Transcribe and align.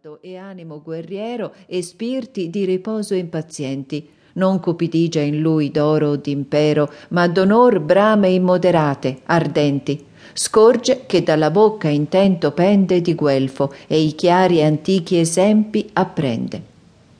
saldo 0.00 0.18
e 0.20 0.36
animo 0.36 0.80
guerriero 0.80 1.52
e 1.66 1.82
spirti 1.82 2.50
di 2.50 2.64
riposo 2.64 3.14
impazienti. 3.14 4.08
Non 4.34 4.60
cupidigia 4.60 5.20
in 5.20 5.40
lui 5.40 5.72
d'oro 5.72 6.10
o 6.10 6.16
d'impero, 6.16 6.88
ma 7.08 7.26
d'onor 7.26 7.80
brame 7.80 8.28
immoderate, 8.28 9.22
ardenti. 9.24 10.06
Scorge 10.34 11.04
che 11.06 11.24
dalla 11.24 11.50
bocca 11.50 11.88
intento 11.88 12.52
pende 12.52 13.00
di 13.00 13.14
guelfo 13.14 13.72
e 13.88 14.00
i 14.00 14.14
chiari 14.14 14.62
antichi 14.62 15.18
esempi 15.18 15.88
apprende 15.94 16.76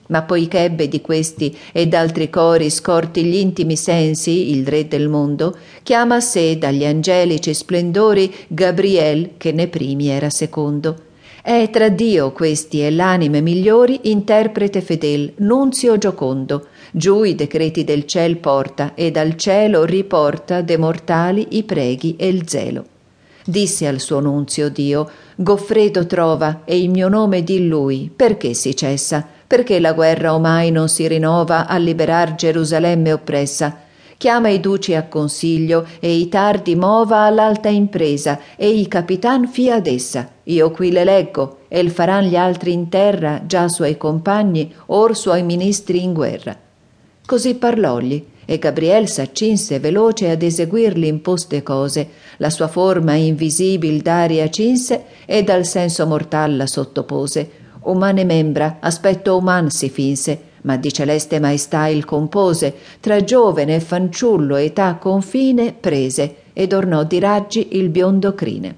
ma 0.09 0.23
poiché 0.23 0.61
ebbe 0.61 0.89
di 0.89 1.03
questi 1.03 1.55
e 1.71 1.87
d'altri 1.87 2.31
cori 2.31 2.71
scorti 2.71 3.23
gli 3.25 3.35
intimi 3.35 3.77
sensi, 3.77 4.53
il 4.53 4.67
re 4.67 4.89
del 4.89 5.07
mondo, 5.07 5.55
chiama 5.83 6.15
a 6.15 6.21
sé 6.21 6.57
dagli 6.57 6.87
angelici 6.87 7.53
splendori 7.53 8.35
Gabriel, 8.49 9.33
che 9.37 9.53
ne 9.53 9.69
primi 9.69 10.09
era 10.09 10.31
secondo. 10.31 11.08
È 11.49 11.71
tra 11.71 11.89
Dio 11.89 12.33
questi 12.33 12.85
e 12.85 12.91
l'anime 12.91 13.41
migliori 13.41 14.01
interprete 14.11 14.83
fedel, 14.83 15.33
nunzio 15.37 15.97
giocondo. 15.97 16.67
Giù 16.91 17.23
i 17.23 17.35
decreti 17.35 17.85
del 17.85 18.05
ciel 18.05 18.37
porta 18.37 18.93
e 18.95 19.11
dal 19.11 19.35
cielo 19.35 19.87
riporta 19.87 20.61
de 20.61 20.77
mortali 20.77 21.47
i 21.53 21.63
preghi 21.63 22.17
e 22.19 22.29
il 22.29 22.47
zelo. 22.47 22.85
Disse 23.47 23.87
al 23.87 23.99
suo 23.99 24.21
nunzio 24.21 24.69
Dio, 24.69 25.11
Goffredo 25.37 26.05
trova 26.05 26.65
e 26.67 26.79
il 26.79 26.91
mio 26.91 27.09
nome 27.09 27.43
di 27.43 27.67
lui, 27.67 28.13
perché 28.15 28.53
si 28.53 28.77
cessa? 28.77 29.27
Perché 29.47 29.81
la 29.81 29.95
guerra 29.95 30.35
omai 30.35 30.71
non 30.71 30.91
si 30.91 31.09
rinnova 31.09 31.67
a 31.67 31.79
liberar 31.79 32.35
Gerusalemme 32.35 33.11
oppressa? 33.11 33.88
Chiama 34.19 34.49
i 34.49 34.59
duci 34.59 34.97
a 34.97 35.05
consiglio 35.05 35.87
e 36.01 36.13
i 36.13 36.29
tardi 36.29 36.75
mova 36.75 37.19
all'alta 37.19 37.69
impresa 37.69 38.41
e 38.57 38.69
i 38.69 38.89
capitan 38.89 39.47
fia 39.47 39.77
ad 39.77 39.87
essa. 39.87 40.29
Io 40.43 40.73
qui 40.73 40.91
le 40.91 41.05
leggo 41.05 41.59
e 41.69 41.79
il 41.79 41.93
faran 41.93 42.25
gli 42.25 42.35
altri 42.35 42.73
in 42.73 42.89
terra, 42.89 43.43
già 43.47 43.69
suoi 43.69 43.97
compagni, 43.97 44.75
or 44.87 45.17
suoi 45.17 45.45
ministri 45.45 46.03
in 46.03 46.15
guerra. 46.15 46.57
Così 47.25 47.55
parlògli 47.55 48.25
e 48.45 48.59
Gabriel 48.59 49.07
s'accinse 49.07 49.79
veloce 49.79 50.31
ad 50.31 50.43
eseguir 50.43 50.97
l'imposte 50.97 51.63
cose, 51.63 52.09
la 52.39 52.51
sua 52.51 52.67
forma 52.67 53.15
invisibil 53.15 54.01
d'aria 54.01 54.51
cinse 54.51 55.05
e 55.27 55.45
dal 55.45 55.65
senso 55.65 56.07
mortal 56.09 56.57
la 56.57 56.67
sottopose. 56.67 57.51
Umane 57.83 58.25
membra, 58.25 58.79
aspetto 58.81 59.37
uman 59.37 59.71
si 59.71 59.89
finse, 59.89 60.48
ma 60.63 60.77
di 60.77 60.93
celeste 60.93 61.41
maestà 61.41 61.87
il 61.87 62.05
compose, 62.05 62.75
tra 63.01 63.23
giovene 63.23 63.77
e 63.77 63.81
fanciullo 63.81 64.57
età 64.57 64.95
confine 64.95 65.73
prese, 65.73 66.37
ed 66.53 66.73
ornò 66.73 67.05
di 67.05 67.19
raggi 67.19 67.69
il 67.73 67.89
biondo 67.89 68.35
crine. 68.35 68.75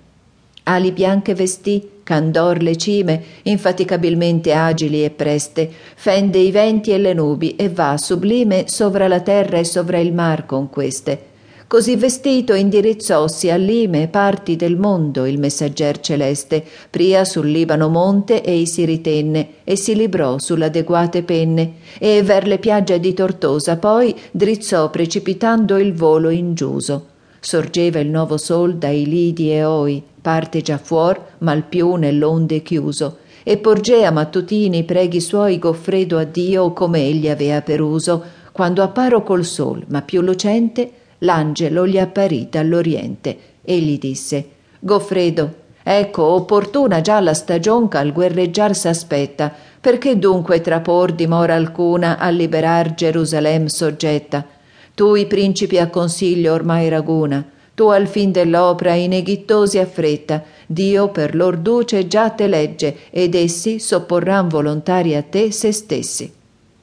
Ali 0.65 0.93
bianche 0.93 1.35
vestì, 1.35 1.89
candor 2.03 2.61
le 2.61 2.77
cime, 2.77 3.23
infaticabilmente 3.45 4.53
agili 4.53 5.05
e 5.05 5.11
preste, 5.11 5.71
fende 5.95 6.39
i 6.39 6.51
venti 6.51 6.91
e 6.91 6.99
le 6.99 7.15
nubi 7.15 7.57
e 7.57 7.69
va 7.69 7.97
sublime 7.97 8.65
sovra 8.67 9.09
la 9.09 9.21
terra 9.21 9.59
e 9.59 9.65
sovra 9.65 9.99
il 9.99 10.13
mar 10.13 10.45
con 10.47 10.69
queste. 10.69 11.30
Così 11.71 11.95
vestito 11.95 12.55
indirizzossi 12.55 13.49
all'ime 13.49 14.09
parti 14.09 14.57
del 14.57 14.77
mondo 14.77 15.25
il 15.25 15.39
messagger 15.39 16.01
celeste, 16.01 16.65
pria 16.91 17.25
sul 17.25 17.49
Libano 17.49 17.89
monte 17.89 18.43
ei 18.43 18.67
si 18.67 18.85
ritenne 18.85 19.51
e 19.63 19.77
si 19.77 19.95
librò 19.95 20.37
sull'adeguate 20.41 21.23
penne. 21.23 21.75
E 22.01 22.25
ver 22.25 22.49
le 22.49 22.59
piagge 22.59 22.99
di 22.99 23.15
Tortosa 23.15 23.77
poi 23.77 24.13
drizzò 24.33 24.91
precipitando 24.91 25.79
il 25.79 25.95
volo 25.95 26.31
ingiuso. 26.31 27.07
Sorgeva 27.39 28.01
il 28.01 28.09
nuovo 28.09 28.37
sol 28.37 28.75
dai 28.75 29.07
lidi 29.07 29.53
e 29.53 29.63
oi, 29.63 30.03
parte 30.21 30.63
già 30.63 30.77
fuor, 30.77 31.25
mal 31.39 31.63
più 31.63 31.95
nell'onde 31.95 32.63
chiuso, 32.63 33.19
e 33.45 33.59
porgea 33.59 34.11
mattutini 34.11 34.79
i 34.79 34.83
preghi 34.83 35.21
suoi 35.21 35.61
Goffredo 35.61 36.19
a 36.19 36.25
Dio 36.25 36.73
come 36.73 37.07
egli 37.07 37.29
avea 37.29 37.63
per 37.63 37.81
uso, 37.81 38.25
quando 38.51 38.83
apparo 38.83 39.23
col 39.23 39.45
sol, 39.45 39.85
ma 39.87 40.03
più 40.03 40.21
lucente, 40.21 40.95
l'angelo 41.21 41.87
gli 41.87 41.99
apparì 41.99 42.49
dall'oriente 42.51 43.39
e 43.63 43.79
gli 43.79 43.99
disse 43.99 44.49
Goffredo, 44.81 45.55
ecco 45.83 46.23
opportuna 46.23 47.01
già 47.01 47.21
la 47.21 47.35
stagion 47.35 47.89
ch'al 47.89 48.13
guerreggiar 48.13 48.75
s'aspetta, 48.75 49.53
perché 49.81 50.19
dunque 50.19 50.61
trapor 50.61 51.13
dimora 51.13 51.55
alcuna 51.55 52.19
a 52.19 52.29
liberar 52.29 52.95
Gerusalem 52.95 53.67
soggetta? 53.67 54.47
Tu 54.95 55.15
i 55.15 55.27
principi 55.27 55.79
a 55.79 55.89
consiglio 55.89 56.53
ormai 56.53 56.89
raguna, 56.89 57.45
tu 57.75 57.87
al 57.89 58.07
fin 58.07 58.31
dell'opera 58.31 58.95
i 58.95 59.09
neghittosi 59.09 59.79
affretta, 59.79 60.43
Dio 60.67 61.09
per 61.09 61.35
lor 61.35 61.57
duce 61.57 62.07
già 62.07 62.31
te 62.31 62.47
legge, 62.47 62.97
ed 63.11 63.35
essi 63.35 63.79
sopporran 63.79 64.49
volontari 64.49 65.15
a 65.15 65.23
te 65.23 65.51
se 65.51 65.73
stessi. 65.73 66.31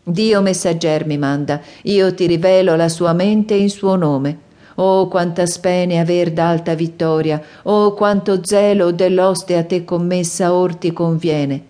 Dio 0.09 0.41
messagger 0.41 1.06
mi 1.06 1.18
manda, 1.18 1.59
io 1.84 2.13
ti 2.13 2.28
rivelo 2.28 2.78
la 2.78 2.88
sua 2.88 3.12
mente 3.12 3.56
in 3.56 3.69
suo 3.69 3.97
nome. 3.97 4.45
Oh, 4.75 5.09
quanta 5.09 5.45
spene 5.45 6.00
aver 6.00 6.31
d'alta 6.31 6.75
vittoria, 6.75 7.44
oh, 7.63 7.94
quanto 7.94 8.40
zelo 8.41 8.91
dell'oste 8.91 9.57
a 9.57 9.66
te 9.66 9.84
commessa 9.84 10.53
or 10.53 10.75
ti 10.75 10.94
conviene. 10.94 11.62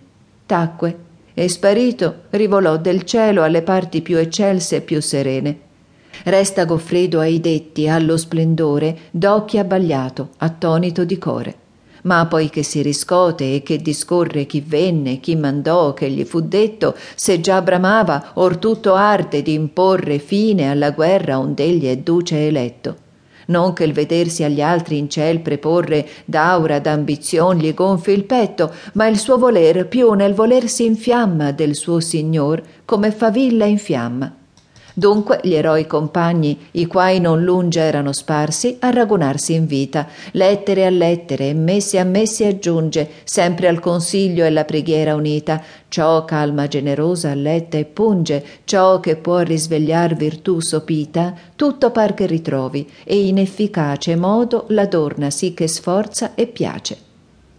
Tacque, 0.46 0.98
e 1.34 1.48
sparito 1.48 2.26
rivolò 2.30 2.76
del 2.76 3.02
cielo 3.02 3.42
alle 3.42 3.62
parti 3.62 4.02
più 4.02 4.18
eccelse 4.18 4.76
e 4.76 4.80
più 4.82 5.00
serene. 5.02 5.58
Resta 6.22 6.64
Goffredo 6.64 7.18
ai 7.18 7.40
detti, 7.40 7.88
allo 7.88 8.16
splendore, 8.16 8.98
d'occhi 9.10 9.58
abbagliato, 9.58 10.28
attonito 10.36 11.04
di 11.04 11.18
core. 11.18 11.54
Ma 12.08 12.24
poi 12.24 12.48
che 12.48 12.62
si 12.62 12.80
riscote 12.80 13.56
e 13.56 13.62
che 13.62 13.76
discorre 13.76 14.46
chi 14.46 14.64
venne, 14.66 15.20
chi 15.20 15.36
mandò, 15.36 15.92
che 15.92 16.08
gli 16.08 16.24
fu 16.24 16.40
detto, 16.40 16.96
se 17.14 17.38
già 17.38 17.60
bramava, 17.60 18.30
or 18.36 18.56
tutto 18.56 18.94
arde 18.94 19.42
di 19.42 19.52
imporre 19.52 20.18
fine 20.18 20.70
alla 20.70 20.90
guerra 20.92 21.38
ond'egli 21.38 21.84
è 21.84 21.98
duce 21.98 22.46
eletto 22.46 22.96
non 23.48 23.72
che 23.72 23.84
il 23.84 23.94
vedersi 23.94 24.44
agli 24.44 24.60
altri 24.60 24.98
in 24.98 25.08
ciel 25.08 25.40
preporre 25.40 26.06
d'aura 26.26 26.80
d'ambizion 26.80 27.56
gli 27.56 27.72
gonfi 27.72 28.10
il 28.10 28.24
petto, 28.24 28.70
ma 28.92 29.06
il 29.06 29.18
suo 29.18 29.38
voler 29.38 29.86
più 29.88 30.12
nel 30.12 30.34
voler 30.34 30.68
si 30.68 30.84
infiamma 30.84 31.52
del 31.52 31.74
suo 31.74 31.98
signor 31.98 32.62
come 32.84 33.10
favilla 33.10 33.64
in 33.64 33.78
fiamma. 33.78 34.34
Dunque 34.98 35.38
gli 35.44 35.54
eroi 35.54 35.86
compagni, 35.86 36.58
i 36.72 36.86
quai 36.86 37.20
non 37.20 37.44
lunge 37.44 37.78
erano 37.78 38.12
sparsi, 38.12 38.78
a 38.80 38.90
ragunarsi 38.90 39.54
in 39.54 39.68
vita, 39.68 40.08
lettere 40.32 40.86
a 40.86 40.90
lettere, 40.90 41.54
messi 41.54 41.98
a 41.98 42.04
messi 42.04 42.44
aggiunge, 42.44 43.08
sempre 43.22 43.68
al 43.68 43.78
consiglio 43.78 44.42
e 44.42 44.48
alla 44.48 44.64
preghiera 44.64 45.14
unita, 45.14 45.62
ciò 45.86 46.24
calma 46.24 46.66
generosa 46.66 47.30
alletta 47.30 47.78
e 47.78 47.84
punge, 47.84 48.44
ciò 48.64 48.98
che 48.98 49.14
può 49.14 49.38
risvegliar 49.38 50.16
virtù 50.16 50.58
sopita, 50.58 51.32
tutto 51.54 51.92
par 51.92 52.14
che 52.14 52.26
ritrovi, 52.26 52.84
e 53.04 53.24
in 53.24 53.38
efficace 53.38 54.16
modo 54.16 54.64
l'adorna 54.70 55.30
sì 55.30 55.54
che 55.54 55.68
sforza 55.68 56.34
e 56.34 56.48
piace. 56.48 56.98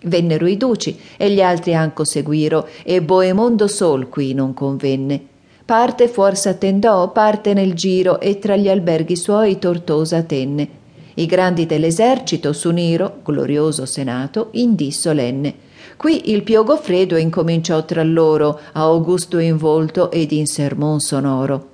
Vennero 0.02 0.46
i 0.46 0.58
duci, 0.58 1.00
e 1.16 1.32
gli 1.32 1.40
altri 1.40 1.74
anco 1.74 2.04
seguiro, 2.04 2.68
e 2.84 3.02
Boemondo 3.02 3.70
sol 3.70 4.10
qui 4.10 4.34
non 4.34 4.54
convenne 4.54 5.38
parte 5.70 6.08
fuor 6.08 6.36
s'attendò, 6.36 7.12
parte 7.12 7.54
nel 7.54 7.76
giro 7.76 8.20
e 8.20 8.40
tra 8.40 8.56
gli 8.56 8.68
alberghi 8.68 9.16
suoi 9.16 9.60
Tortosa 9.60 10.24
tenne. 10.24 10.68
I 11.14 11.28
grandi 11.28 11.68
dell'esercito 11.68 12.54
s'unirono, 12.54 13.18
glorioso 13.24 13.86
senato, 13.86 14.48
in 14.54 14.74
dì 14.74 14.92
solenne. 14.92 15.54
Qui 15.96 16.32
il 16.32 16.42
Pio 16.42 16.64
Goffredo 16.64 17.18
incominciò 17.18 17.86
tra 17.86 18.02
loro, 18.02 18.60
a 18.72 18.82
augusto 18.82 19.38
in 19.38 19.58
volto 19.58 20.10
ed 20.10 20.32
in 20.32 20.48
sermon 20.48 21.00
sonoro. 21.00 21.68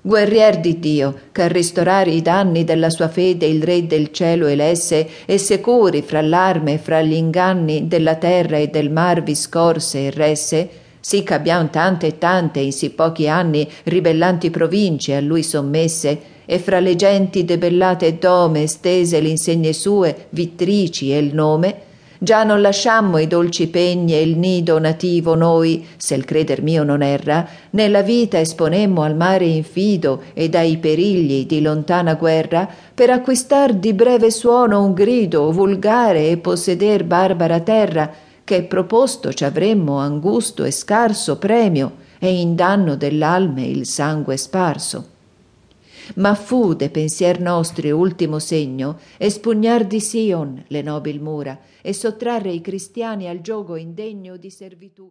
Guerrier 0.00 0.58
di 0.58 0.78
Dio, 0.78 1.14
che 1.30 1.42
a 1.42 1.48
ristorare 1.48 2.12
i 2.12 2.22
danni 2.22 2.64
della 2.64 2.88
sua 2.88 3.08
fede 3.08 3.44
il 3.44 3.62
Re 3.62 3.86
del 3.86 4.12
cielo 4.12 4.46
elesse, 4.46 5.06
e 5.26 5.36
securi 5.36 6.00
fra 6.00 6.22
l'arme 6.22 6.72
e 6.72 6.78
fra 6.78 7.02
gli 7.02 7.12
inganni 7.12 7.86
della 7.86 8.14
terra 8.14 8.56
e 8.56 8.68
del 8.68 8.90
mar 8.90 9.22
vi 9.22 9.34
scorse 9.34 10.06
e 10.06 10.10
resse, 10.10 10.84
sì 11.06 11.22
che 11.22 11.34
abbiamo 11.34 11.70
tante 11.70 12.08
e 12.08 12.18
tante 12.18 12.58
in 12.58 12.72
sì 12.72 12.90
pochi 12.90 13.28
anni 13.28 13.70
ribellanti 13.84 14.50
province 14.50 15.14
a 15.14 15.20
lui 15.20 15.44
sommesse, 15.44 16.20
e 16.44 16.58
fra 16.58 16.80
le 16.80 16.96
genti 16.96 17.44
debellate 17.44 18.18
dome 18.18 18.66
stese 18.66 19.20
l'insegne 19.20 19.72
sue, 19.72 20.26
vittrici 20.30 21.12
e 21.12 21.18
il 21.18 21.32
nome, 21.32 21.76
già 22.18 22.42
non 22.42 22.60
lasciammo 22.60 23.18
i 23.18 23.28
dolci 23.28 23.68
pegni 23.68 24.14
e 24.14 24.22
il 24.22 24.36
nido 24.36 24.80
nativo 24.80 25.36
noi, 25.36 25.86
se 25.96 26.16
il 26.16 26.24
creder 26.24 26.60
mio 26.60 26.82
non 26.82 27.02
erra, 27.02 27.48
nella 27.70 28.02
vita 28.02 28.40
esponemmo 28.40 29.02
al 29.02 29.14
mare 29.14 29.44
infido 29.44 30.22
e 30.34 30.48
dai 30.48 30.76
perigli 30.78 31.46
di 31.46 31.62
lontana 31.62 32.14
guerra, 32.14 32.68
per 32.92 33.10
acquistar 33.10 33.74
di 33.74 33.92
breve 33.92 34.32
suono 34.32 34.82
un 34.82 34.92
grido 34.92 35.52
vulgare 35.52 36.30
e 36.30 36.36
posseder 36.38 37.04
barbara 37.04 37.60
terra, 37.60 38.12
che 38.46 38.62
proposto 38.62 39.32
ci 39.32 39.44
avremmo 39.44 39.98
angusto 39.98 40.62
e 40.62 40.70
scarso 40.70 41.36
premio 41.36 41.96
e 42.20 42.40
in 42.40 42.54
danno 42.54 42.94
dell'alme 42.94 43.66
il 43.66 43.86
sangue 43.86 44.36
sparso. 44.36 45.14
Ma 46.14 46.32
fu 46.36 46.74
de 46.74 46.88
pensier 46.88 47.40
nostri 47.40 47.90
ultimo 47.90 48.38
segno 48.38 49.00
espugnar 49.16 49.84
di 49.84 50.00
Sion 50.00 50.62
le 50.68 50.80
nobil 50.80 51.20
mura 51.20 51.58
e 51.82 51.92
sottrarre 51.92 52.52
i 52.52 52.60
cristiani 52.60 53.28
al 53.28 53.40
giogo 53.40 53.74
indegno 53.74 54.36
di 54.36 54.50
servitù. 54.50 55.04